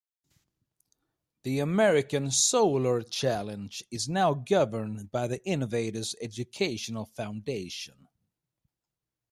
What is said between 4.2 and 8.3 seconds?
governed by the "Innovators Educational Foundation".